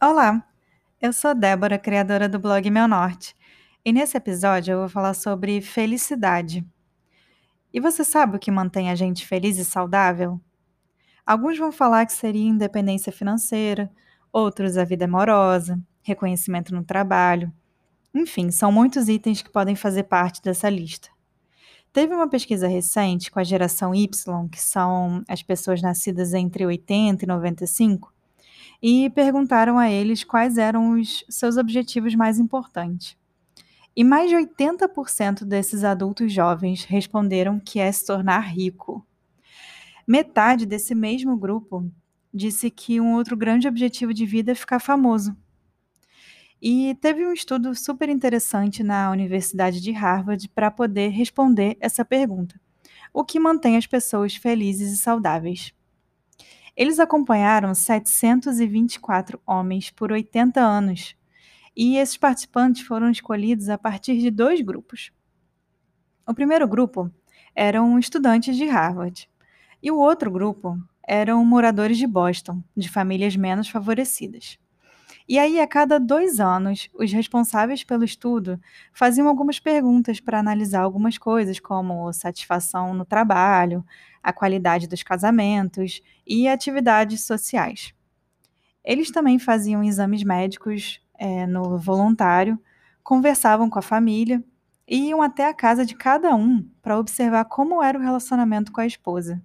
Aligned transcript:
Olá, 0.00 0.46
eu 1.02 1.12
sou 1.12 1.34
Débora, 1.34 1.76
criadora 1.76 2.28
do 2.28 2.38
blog 2.38 2.70
Meu 2.70 2.86
Norte, 2.86 3.34
e 3.84 3.92
nesse 3.92 4.16
episódio 4.16 4.70
eu 4.70 4.78
vou 4.78 4.88
falar 4.88 5.12
sobre 5.12 5.60
felicidade. 5.60 6.64
E 7.74 7.80
você 7.80 8.04
sabe 8.04 8.36
o 8.36 8.38
que 8.38 8.48
mantém 8.48 8.92
a 8.92 8.94
gente 8.94 9.26
feliz 9.26 9.58
e 9.58 9.64
saudável? 9.64 10.40
Alguns 11.26 11.58
vão 11.58 11.72
falar 11.72 12.06
que 12.06 12.12
seria 12.12 12.48
independência 12.48 13.10
financeira, 13.10 13.90
outros 14.32 14.76
a 14.76 14.84
vida 14.84 15.06
amorosa, 15.06 15.82
reconhecimento 16.00 16.72
no 16.72 16.84
trabalho. 16.84 17.52
Enfim, 18.14 18.52
são 18.52 18.70
muitos 18.70 19.08
itens 19.08 19.42
que 19.42 19.50
podem 19.50 19.74
fazer 19.74 20.04
parte 20.04 20.40
dessa 20.40 20.70
lista. 20.70 21.08
Teve 21.92 22.14
uma 22.14 22.30
pesquisa 22.30 22.68
recente 22.68 23.32
com 23.32 23.40
a 23.40 23.44
geração 23.44 23.92
Y, 23.92 24.48
que 24.48 24.60
são 24.60 25.24
as 25.26 25.42
pessoas 25.42 25.82
nascidas 25.82 26.34
entre 26.34 26.64
80 26.64 27.24
e 27.24 27.26
95, 27.26 28.12
e 28.82 29.10
perguntaram 29.10 29.78
a 29.78 29.90
eles 29.90 30.24
quais 30.24 30.56
eram 30.56 30.92
os 30.92 31.24
seus 31.28 31.56
objetivos 31.56 32.14
mais 32.14 32.38
importantes. 32.38 33.16
E 33.96 34.04
mais 34.04 34.30
de 34.30 34.36
80% 34.36 35.44
desses 35.44 35.82
adultos 35.82 36.32
jovens 36.32 36.84
responderam 36.84 37.58
que 37.58 37.80
é 37.80 37.90
se 37.90 38.06
tornar 38.06 38.40
rico. 38.40 39.04
Metade 40.06 40.64
desse 40.64 40.94
mesmo 40.94 41.36
grupo 41.36 41.90
disse 42.32 42.70
que 42.70 43.00
um 43.00 43.14
outro 43.14 43.36
grande 43.36 43.66
objetivo 43.66 44.14
de 44.14 44.24
vida 44.24 44.52
é 44.52 44.54
ficar 44.54 44.78
famoso. 44.78 45.36
E 46.60 46.96
teve 47.00 47.26
um 47.26 47.32
estudo 47.32 47.74
super 47.74 48.08
interessante 48.08 48.82
na 48.82 49.10
Universidade 49.10 49.80
de 49.80 49.92
Harvard 49.92 50.48
para 50.48 50.70
poder 50.70 51.08
responder 51.08 51.76
essa 51.80 52.04
pergunta: 52.04 52.60
o 53.12 53.24
que 53.24 53.38
mantém 53.38 53.76
as 53.76 53.86
pessoas 53.86 54.34
felizes 54.34 54.92
e 54.92 54.96
saudáveis? 54.96 55.72
Eles 56.78 57.00
acompanharam 57.00 57.74
724 57.74 59.42
homens 59.44 59.90
por 59.90 60.12
80 60.12 60.60
anos, 60.60 61.16
e 61.76 61.96
esses 61.96 62.16
participantes 62.16 62.86
foram 62.86 63.10
escolhidos 63.10 63.68
a 63.68 63.76
partir 63.76 64.18
de 64.18 64.30
dois 64.30 64.60
grupos. 64.60 65.10
O 66.24 66.32
primeiro 66.32 66.68
grupo 66.68 67.10
eram 67.52 67.98
estudantes 67.98 68.56
de 68.56 68.68
Harvard, 68.68 69.28
e 69.82 69.90
o 69.90 69.98
outro 69.98 70.30
grupo 70.30 70.78
eram 71.02 71.44
moradores 71.44 71.98
de 71.98 72.06
Boston, 72.06 72.62
de 72.76 72.88
famílias 72.88 73.34
menos 73.34 73.68
favorecidas. 73.68 74.56
E 75.28 75.38
aí, 75.38 75.60
a 75.60 75.66
cada 75.66 76.00
dois 76.00 76.40
anos, 76.40 76.88
os 76.94 77.12
responsáveis 77.12 77.84
pelo 77.84 78.02
estudo 78.02 78.58
faziam 78.94 79.28
algumas 79.28 79.60
perguntas 79.60 80.20
para 80.20 80.38
analisar 80.38 80.80
algumas 80.80 81.18
coisas, 81.18 81.60
como 81.60 82.10
satisfação 82.14 82.94
no 82.94 83.04
trabalho, 83.04 83.84
a 84.22 84.32
qualidade 84.32 84.88
dos 84.88 85.02
casamentos 85.02 86.00
e 86.26 86.48
atividades 86.48 87.24
sociais. 87.24 87.92
Eles 88.82 89.10
também 89.10 89.38
faziam 89.38 89.84
exames 89.84 90.24
médicos 90.24 90.98
é, 91.18 91.46
no 91.46 91.76
voluntário, 91.76 92.58
conversavam 93.04 93.68
com 93.68 93.78
a 93.78 93.82
família 93.82 94.42
e 94.86 95.08
iam 95.08 95.20
até 95.20 95.46
a 95.46 95.52
casa 95.52 95.84
de 95.84 95.94
cada 95.94 96.34
um 96.34 96.66
para 96.80 96.98
observar 96.98 97.44
como 97.44 97.82
era 97.82 97.98
o 97.98 98.02
relacionamento 98.02 98.72
com 98.72 98.80
a 98.80 98.86
esposa. 98.86 99.42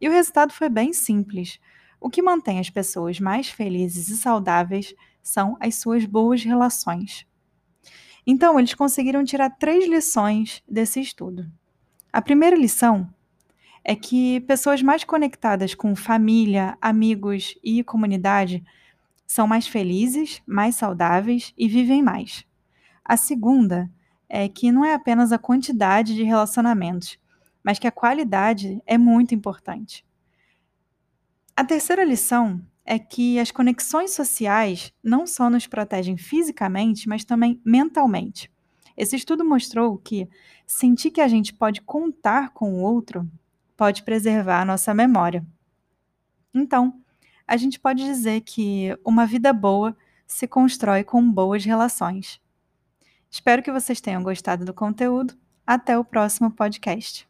E 0.00 0.08
o 0.08 0.12
resultado 0.12 0.52
foi 0.52 0.70
bem 0.70 0.94
simples. 0.94 1.60
O 2.04 2.10
que 2.10 2.20
mantém 2.20 2.60
as 2.60 2.68
pessoas 2.68 3.18
mais 3.18 3.48
felizes 3.48 4.10
e 4.10 4.18
saudáveis 4.18 4.94
são 5.22 5.56
as 5.58 5.76
suas 5.76 6.04
boas 6.04 6.44
relações. 6.44 7.26
Então, 8.26 8.58
eles 8.58 8.74
conseguiram 8.74 9.24
tirar 9.24 9.48
três 9.48 9.88
lições 9.88 10.62
desse 10.68 11.00
estudo. 11.00 11.50
A 12.12 12.20
primeira 12.20 12.56
lição 12.56 13.08
é 13.82 13.96
que 13.96 14.40
pessoas 14.40 14.82
mais 14.82 15.02
conectadas 15.02 15.74
com 15.74 15.96
família, 15.96 16.76
amigos 16.78 17.58
e 17.64 17.82
comunidade 17.82 18.62
são 19.26 19.46
mais 19.46 19.66
felizes, 19.66 20.42
mais 20.46 20.76
saudáveis 20.76 21.54
e 21.56 21.66
vivem 21.66 22.02
mais. 22.02 22.44
A 23.02 23.16
segunda 23.16 23.90
é 24.28 24.46
que 24.46 24.70
não 24.70 24.84
é 24.84 24.92
apenas 24.92 25.32
a 25.32 25.38
quantidade 25.38 26.14
de 26.14 26.22
relacionamentos, 26.22 27.18
mas 27.62 27.78
que 27.78 27.86
a 27.86 27.90
qualidade 27.90 28.82
é 28.84 28.98
muito 28.98 29.34
importante. 29.34 30.04
A 31.56 31.64
terceira 31.64 32.04
lição 32.04 32.60
é 32.84 32.98
que 32.98 33.38
as 33.38 33.50
conexões 33.50 34.12
sociais 34.12 34.92
não 35.02 35.26
só 35.26 35.48
nos 35.48 35.66
protegem 35.66 36.16
fisicamente, 36.16 37.08
mas 37.08 37.24
também 37.24 37.60
mentalmente. 37.64 38.50
Esse 38.96 39.16
estudo 39.16 39.44
mostrou 39.44 39.96
que 39.96 40.28
sentir 40.66 41.10
que 41.10 41.20
a 41.20 41.28
gente 41.28 41.54
pode 41.54 41.80
contar 41.80 42.50
com 42.50 42.74
o 42.74 42.80
outro 42.80 43.28
pode 43.76 44.02
preservar 44.02 44.62
a 44.62 44.64
nossa 44.64 44.92
memória. 44.92 45.46
Então, 46.52 47.00
a 47.46 47.56
gente 47.56 47.78
pode 47.78 48.04
dizer 48.04 48.40
que 48.40 48.96
uma 49.04 49.26
vida 49.26 49.52
boa 49.52 49.96
se 50.26 50.46
constrói 50.46 51.04
com 51.04 51.30
boas 51.30 51.64
relações. 51.64 52.40
Espero 53.30 53.62
que 53.62 53.72
vocês 53.72 54.00
tenham 54.00 54.22
gostado 54.22 54.64
do 54.64 54.74
conteúdo. 54.74 55.36
Até 55.66 55.98
o 55.98 56.04
próximo 56.04 56.50
podcast. 56.50 57.28